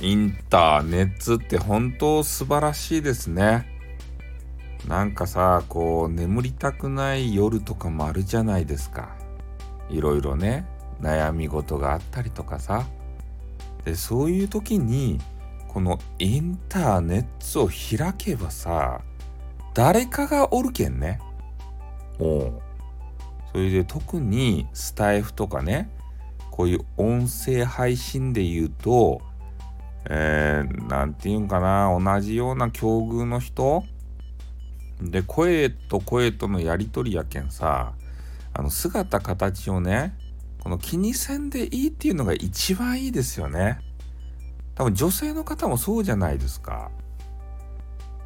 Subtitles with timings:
[0.00, 3.66] インターネットって本当素晴らしいですね。
[4.86, 9.16] なんかさ、こう、眠りたくない夜とかもあるじゃないですか。
[9.90, 10.66] いろいろね、
[11.00, 12.86] 悩み事があったりとかさ。
[13.84, 15.20] で、そういう時に、
[15.66, 19.00] このインターネットを開けばさ、
[19.74, 21.18] 誰かがおるけんね。
[22.20, 22.62] おう。
[23.52, 25.90] それで特にスタイフとかね、
[26.50, 29.20] こういう音声配信で言うと、
[30.10, 33.84] えー、なんて言うんかな、同じような境遇の人？
[35.02, 37.92] で、声と声とのやり取りやけんさ、
[38.54, 40.14] あの姿形をね、
[40.60, 43.80] この気にせんでいいっていうのが一番いいですよね。
[44.74, 46.90] 多分女性の方もそうじゃないですか。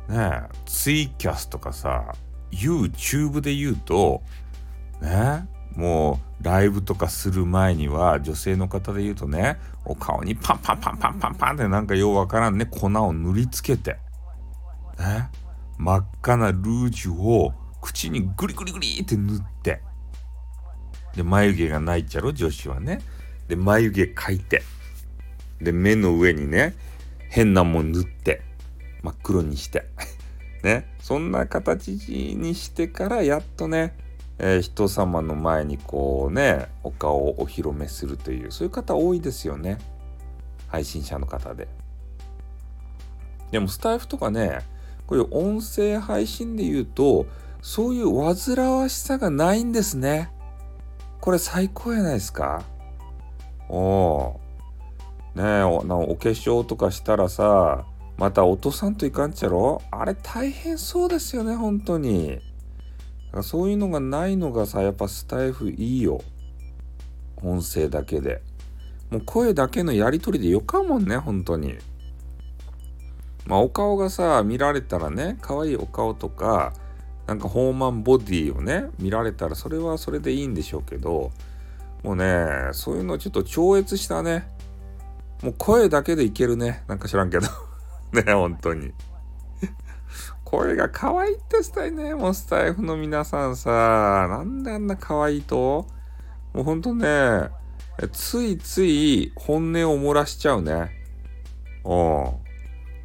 [0.09, 2.15] ねえ、ツイキャスとかさ、
[2.51, 4.23] YouTube で言うと、
[5.01, 13.97] ねもうライブとかする前には女性の方で言うとねお顔にパンパンパンパンパンパンってなんかようわからんね粉を塗りつけて
[14.99, 15.31] ね
[15.79, 19.83] 真っ赤なルージュを口にグリグリグリって塗って。
[21.17, 23.01] で眉毛がないっちゃろ女子はね。
[23.49, 24.63] で眉毛描いて。
[25.61, 26.75] で目の上にね
[27.29, 28.43] 変なもん塗って
[29.03, 29.87] 真っ黒にして。
[30.63, 31.91] ねそんな形
[32.37, 33.97] にしてからやっとね
[34.39, 39.79] えー、人様の前にこうねお顔をお披露目するというそういう方多いですよね。
[40.69, 41.69] 配信者の方で。
[43.51, 44.61] でもスタイフとかね
[45.07, 47.27] こういう音声配信で言うと
[47.61, 50.31] そういう煩わしさがないんですね。
[51.21, 52.65] これ最高やないですか。
[53.69, 54.41] おお
[55.35, 55.81] ねえおお
[56.17, 57.85] 化粧とかしたらさ
[58.19, 59.81] またお父さんといかんちゃろ。
[59.91, 62.41] あれ大変そうですよね本当に。
[63.41, 66.21] そういうのがないのがさやっぱスタイフいいよ。
[67.43, 68.43] 音声だけで。
[69.11, 71.79] もう声だけのやり取りでよかもんね本当に。
[73.47, 76.73] まあお顔がさ見られたらね可愛いお顔とか
[77.27, 81.31] なんかホーマンボディをね見られたらそれはそれでいいんでしょうけど
[82.03, 84.49] もうねそういうのちょっと超越したね。
[85.43, 86.85] もう声だけでいけるね。
[86.87, 87.47] なんか知らんけど。
[88.13, 88.93] ね本当に。
[90.53, 92.15] 声が可愛いってしたいね。
[92.15, 93.71] もうスタイフの皆さんさ、
[94.29, 95.87] なんであんな可愛いと？
[96.53, 97.49] もうほんとね、
[98.13, 100.91] ついつい本音を漏らしちゃうね。
[101.85, 101.89] うん。
[101.89, 102.39] こ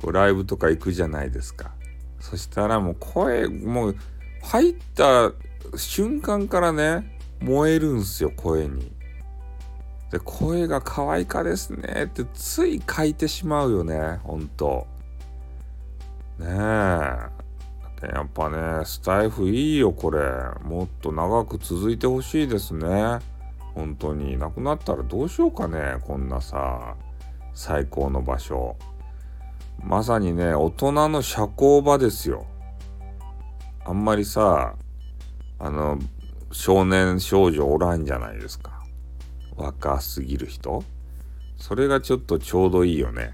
[0.04, 1.72] うライブとか行くじゃないですか。
[2.20, 3.96] そしたらもう声、もう
[4.44, 5.32] 入った
[5.78, 8.92] 瞬間からね、燃えるんすよ、声に。
[10.12, 14.86] で、声が可愛いかですねってつい書いてしまうよね、ほんと。
[16.40, 17.37] ねえ。
[18.06, 20.20] やっぱね、スタイフいいよ、これ。
[20.64, 23.20] もっと長く続いてほしいですね。
[23.74, 24.38] 本当に。
[24.38, 26.96] なくなったらどうしようかね、こんなさ、
[27.56, 28.76] 最高の場所。
[29.84, 32.46] まさにね、大人の社交場ですよ。
[33.84, 34.76] あんまりさ、
[35.58, 35.98] あの、
[36.52, 38.84] 少年少女おらんじゃないですか。
[39.56, 40.84] 若すぎる人。
[41.58, 43.34] それがちょっとちょうどいいよね。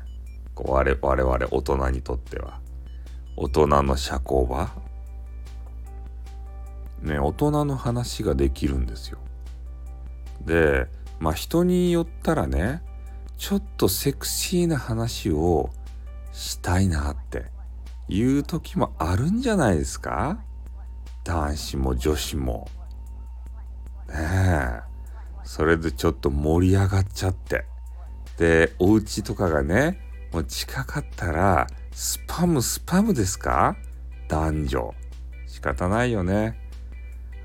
[0.55, 2.62] 我々大人にとっては。
[3.35, 4.69] 大人の社交場？
[7.01, 9.19] ね大人の話ができるんですよ。
[10.45, 10.87] で
[11.19, 12.81] まあ人によったらね
[13.37, 15.69] ちょっとセクシーな話を
[16.31, 17.45] したいなって
[18.07, 20.39] いう時もあるんじゃないですか？
[21.23, 22.69] 男子も女子も。
[24.09, 24.81] ねえ。
[25.43, 27.65] それでちょっと盛り上がっちゃって。
[28.37, 29.99] でお家とかがね
[30.31, 33.77] もう近かったらスパムスパムですか？
[34.27, 34.93] 男女。
[35.47, 36.59] 仕方ないよね。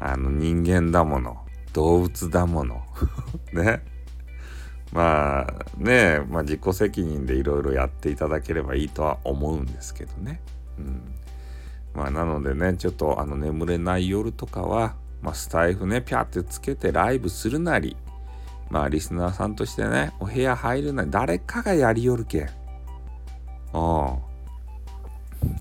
[0.00, 1.44] あの人間だもの。
[1.75, 2.82] 動物だもの。
[3.53, 3.82] ね。
[4.91, 10.41] まあねまあ自己責任でいろいろやっていただければいいとは思うんですけどね。
[10.78, 11.14] うん。
[11.94, 17.96] まあなのでね、ちょっとあの眠れない夜とかは、まあスタイフね、ピャってつけてライブするなり、
[18.70, 22.46] まあリスナーさんとしてね、お部屋入るなり、誰かがやりよるけん。
[22.46, 22.50] あ
[23.75, 24.27] あ。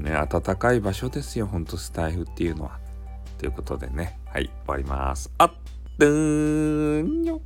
[0.01, 2.79] ね、暖かい場所ですよ、ほんとスタイフっていうのは。
[3.37, 5.31] ということでね、はい、終わります。
[5.37, 5.51] あっ、
[5.97, 7.41] どーんよ。